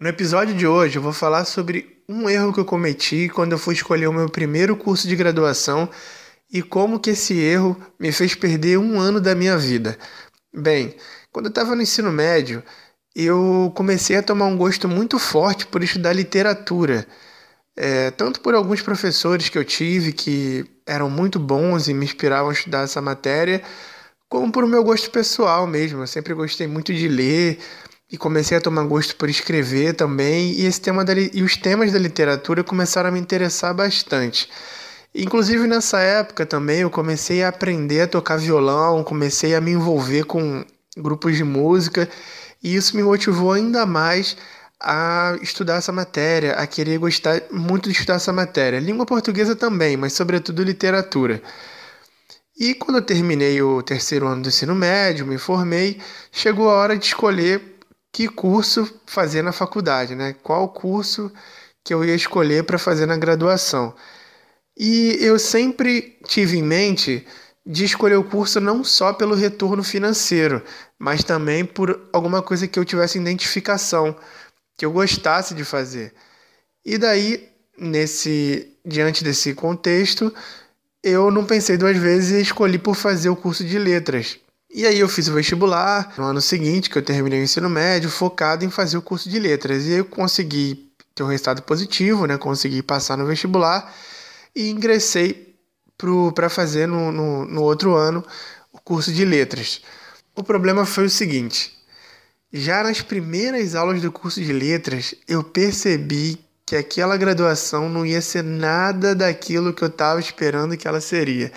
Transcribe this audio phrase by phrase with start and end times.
[0.00, 3.58] No episódio de hoje eu vou falar sobre um erro que eu cometi quando eu
[3.58, 5.90] fui escolher o meu primeiro curso de graduação
[6.50, 9.98] e como que esse erro me fez perder um ano da minha vida.
[10.54, 10.96] Bem,
[11.30, 12.62] quando eu estava no ensino médio,
[13.14, 17.06] eu comecei a tomar um gosto muito forte por estudar literatura.
[17.76, 22.48] É, tanto por alguns professores que eu tive que eram muito bons e me inspiravam
[22.48, 23.62] a estudar essa matéria,
[24.30, 26.02] como por meu gosto pessoal mesmo.
[26.02, 27.58] Eu sempre gostei muito de ler,
[28.10, 31.92] e comecei a tomar gosto por escrever também, e, esse tema da, e os temas
[31.92, 34.48] da literatura começaram a me interessar bastante.
[35.14, 40.24] Inclusive nessa época também eu comecei a aprender a tocar violão, comecei a me envolver
[40.24, 40.64] com
[40.96, 42.08] grupos de música,
[42.62, 44.36] e isso me motivou ainda mais
[44.80, 48.80] a estudar essa matéria, a querer gostar muito de estudar essa matéria.
[48.80, 51.42] Língua portuguesa também, mas sobretudo literatura.
[52.58, 55.98] E quando eu terminei o terceiro ano do ensino médio, me formei,
[56.30, 57.79] chegou a hora de escolher
[58.12, 60.34] que curso fazer na faculdade, né?
[60.42, 61.30] Qual curso
[61.84, 63.94] que eu ia escolher para fazer na graduação.
[64.76, 67.26] E eu sempre tive em mente
[67.64, 70.62] de escolher o curso não só pelo retorno financeiro,
[70.98, 74.16] mas também por alguma coisa que eu tivesse identificação,
[74.76, 76.14] que eu gostasse de fazer.
[76.84, 80.34] E daí, nesse diante desse contexto,
[81.02, 84.38] eu não pensei duas vezes e escolhi por fazer o curso de letras.
[84.72, 88.08] E aí eu fiz o vestibular no ano seguinte, que eu terminei o ensino médio,
[88.08, 89.84] focado em fazer o curso de letras.
[89.84, 92.38] E eu consegui ter um resultado positivo, né?
[92.38, 93.92] Consegui passar no vestibular
[94.54, 95.56] e ingressei
[96.34, 98.24] para fazer no, no, no outro ano
[98.72, 99.82] o curso de letras.
[100.36, 101.76] O problema foi o seguinte:
[102.52, 108.22] já nas primeiras aulas do curso de letras, eu percebi que aquela graduação não ia
[108.22, 111.52] ser nada daquilo que eu estava esperando que ela seria.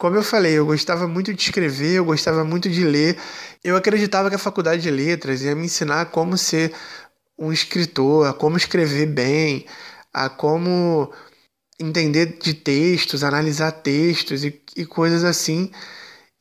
[0.00, 3.18] Como eu falei, eu gostava muito de escrever, eu gostava muito de ler.
[3.62, 6.72] Eu acreditava que a faculdade de letras ia me ensinar como ser
[7.38, 9.66] um escritor, a como escrever bem,
[10.10, 11.12] a como
[11.78, 15.70] entender de textos, analisar textos e, e coisas assim.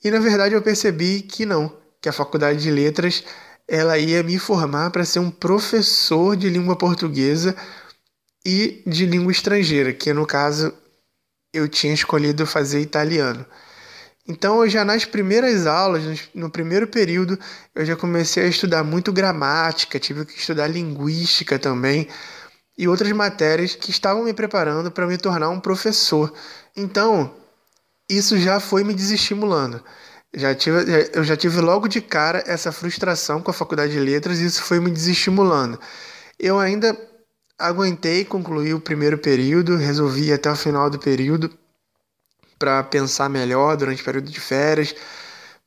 [0.02, 1.69] E na verdade eu percebi que não,
[2.02, 3.25] que a faculdade de letras
[3.68, 7.53] ela ia me formar para ser um professor de língua portuguesa
[8.46, 10.74] e de língua estrangeira, que no caso
[11.54, 13.46] eu tinha escolhido fazer italiano.
[14.28, 17.38] Então, eu já nas primeiras aulas, no primeiro período,
[17.74, 22.08] eu já comecei a estudar muito gramática, tive que estudar linguística também
[22.78, 26.32] e outras matérias que estavam me preparando para me tornar um professor.
[26.78, 27.36] Então,
[28.10, 29.84] isso já foi me desestimulando.
[30.34, 34.40] Já tive, eu já tive logo de cara essa frustração com a faculdade de letras
[34.40, 35.80] e isso foi me desestimulando.
[36.40, 36.96] Eu ainda
[37.59, 41.52] aguentei concluir o primeiro período, resolvi até o final do período
[42.58, 44.96] para pensar melhor durante o período de férias,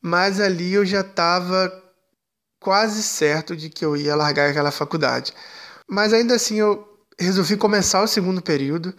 [0.01, 1.71] mas ali eu já estava
[2.59, 5.33] quase certo de que eu ia largar aquela faculdade.
[5.89, 6.89] Mas ainda assim eu
[7.19, 8.95] resolvi começar o segundo período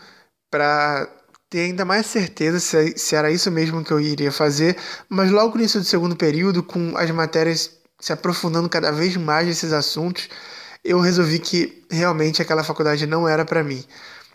[0.52, 1.08] para
[1.50, 4.78] ter ainda mais certeza se, se era isso mesmo que eu iria fazer,
[5.10, 9.48] mas logo no início do segundo período, com as matérias se aprofundando cada vez mais
[9.48, 10.30] nesses assuntos,
[10.84, 13.84] eu resolvi que realmente aquela faculdade não era para mim,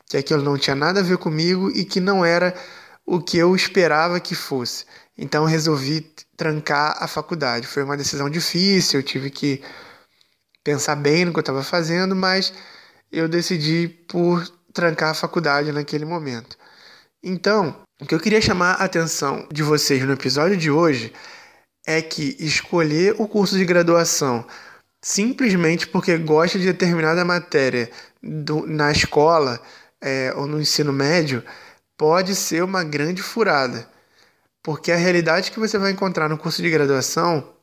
[0.08, 2.54] que aquilo não tinha nada a ver comigo e que não era
[3.04, 4.84] o que eu esperava que fosse.
[5.16, 6.00] Então resolvi
[6.36, 7.66] trancar a faculdade.
[7.66, 9.62] Foi uma decisão difícil, eu tive que
[10.62, 12.52] pensar bem no que eu estava fazendo, mas
[13.10, 16.56] eu decidi por trancar a faculdade naquele momento.
[17.22, 21.12] Então, o que eu queria chamar a atenção de vocês no episódio de hoje
[21.86, 24.46] é que escolher o curso de graduação
[25.02, 27.90] simplesmente porque gosta de determinada matéria
[28.22, 29.60] do, na escola
[30.00, 31.44] é, ou no ensino médio
[31.96, 33.88] pode ser uma grande furada.
[34.62, 37.54] Porque a realidade que você vai encontrar no curso de graduação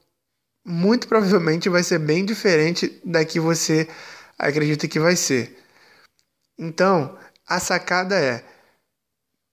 [0.66, 3.88] muito provavelmente vai ser bem diferente da que você
[4.38, 5.58] acredita que vai ser.
[6.58, 7.18] Então,
[7.48, 8.44] a sacada é: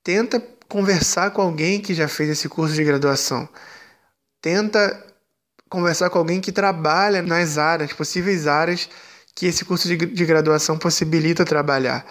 [0.02, 3.48] tenta conversar com alguém que já fez esse curso de graduação.
[4.40, 5.11] Tenta
[5.72, 8.90] conversar com alguém que trabalha nas áreas, possíveis áreas
[9.34, 12.04] que esse curso de, de graduação possibilita trabalhar.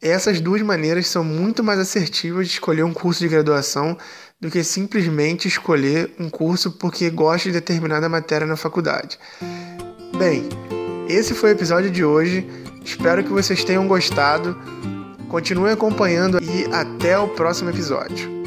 [0.00, 3.98] Essas duas maneiras são muito mais assertivas de escolher um curso de graduação
[4.40, 9.18] do que simplesmente escolher um curso porque gosta de determinada matéria na faculdade.
[10.16, 10.48] Bem,
[11.08, 12.48] esse foi o episódio de hoje.
[12.84, 14.56] Espero que vocês tenham gostado.
[15.28, 18.38] Continue acompanhando e até o próximo episódio.